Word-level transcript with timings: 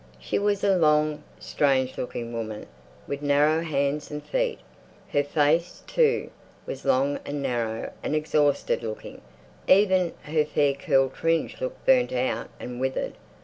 She 0.19 0.39
was 0.39 0.63
a 0.63 0.75
long, 0.77 1.21
strange 1.37 1.95
looking 1.95 2.33
woman 2.33 2.65
with 3.05 3.21
narrow 3.21 3.61
hands 3.61 4.09
and 4.09 4.23
feet. 4.23 4.57
Her 5.13 5.23
face, 5.23 5.83
too, 5.85 6.31
was 6.65 6.85
long 6.85 7.19
and 7.23 7.39
narrow 7.39 7.91
and 8.01 8.15
exhausted 8.15 8.81
looking; 8.81 9.21
even 9.67 10.13
her 10.23 10.43
fair 10.43 10.73
curled 10.73 11.13
fringe 11.13 11.61
looked 11.61 11.85
burnt 11.85 12.11
out 12.13 12.49
and 12.59 12.79
withered. 12.81 13.13